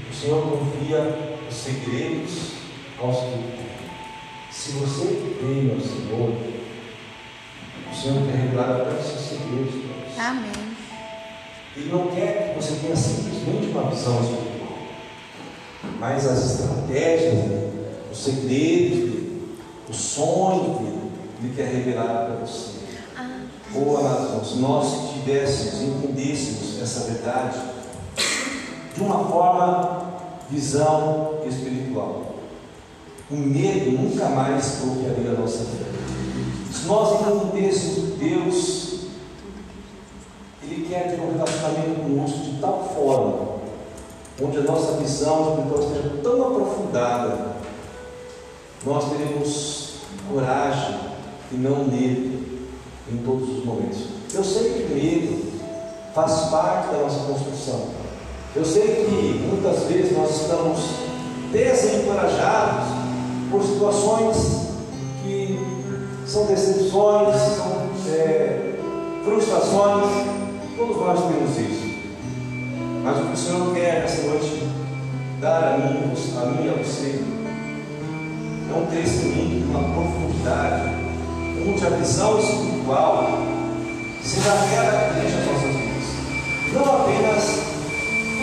[0.09, 2.51] O Senhor confia os segredos
[2.99, 3.75] aos que o temem.
[4.51, 6.35] Se você teme ao Senhor,
[7.91, 10.21] o Senhor quer revelar até os seus segredos para você.
[10.21, 10.74] Amém.
[11.75, 14.77] Ele não quer que você tenha simplesmente uma visão espiritual,
[15.99, 17.65] mas as estratégias
[18.15, 19.57] os segredos dele,
[19.89, 21.11] os sonhos dele,
[21.43, 22.71] ele quer revelar para você.
[23.17, 23.41] Ah,
[23.75, 27.59] Ou, irmãos, se nós tivéssemos, entendêssemos essa verdade
[28.95, 30.15] de uma forma,
[30.49, 32.35] visão espiritual,
[33.29, 35.85] o medo nunca mais bloquearia a nossa vida.
[36.71, 38.84] Se nós entendêssemos Deus,
[40.75, 43.55] Ele quer ter um relacionamento conosco de tal forma,
[44.43, 47.55] onde a nossa visão espiritual esteja tão aprofundada,
[48.85, 49.99] nós teremos
[50.29, 50.99] coragem
[51.53, 52.59] e não medo
[53.09, 53.99] em todos os momentos.
[54.33, 55.53] Eu sei que medo
[56.13, 57.87] faz parte da nossa construção.
[58.53, 60.79] Eu sei que muitas vezes nós estamos
[61.53, 62.89] desencorajados
[63.49, 64.35] por situações
[65.23, 65.57] que
[66.27, 68.75] são decepções, são é,
[69.23, 70.44] frustrações.
[70.77, 71.95] Todos nós temos isso.
[73.01, 74.67] Mas o que o Senhor quer nessa noite
[75.39, 77.23] dar a mim, a mim e a você
[78.69, 80.89] é um crescimento, uma profundidade,
[81.65, 83.39] onde a visão espiritual
[84.21, 86.07] seja verdadeira nas nossas vidas.
[86.73, 87.43] Não apenas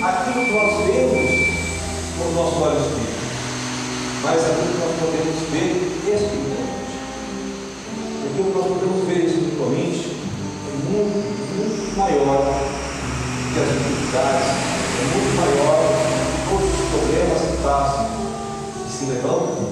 [0.03, 1.53] aquilo que nós vemos
[2.17, 3.29] com os nossos olhos físicos,
[4.23, 5.69] mas aquilo que nós podemos ver
[6.07, 6.93] espiritualmente.
[8.25, 10.17] O que nós podemos ver espiritualmente
[10.67, 12.71] é muito, muito maior
[13.53, 14.49] que as dificuldades,
[14.99, 15.79] é muito maior
[16.33, 18.07] que todos os problemas que passam
[18.87, 19.69] e se levantam.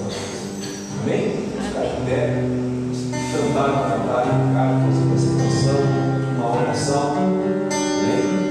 [1.01, 1.49] Amém?
[1.61, 2.43] Ficar de pé,
[3.31, 5.79] cantar, cantar, cantar, fazer essa canção,
[6.37, 7.60] uma oração.